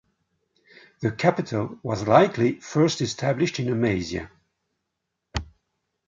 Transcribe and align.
The 1.01 1.11
capital 1.11 1.77
was 1.83 2.07
likely 2.07 2.59
first 2.59 3.01
established 3.01 3.59
in 3.59 3.69
Amasia. 3.69 4.31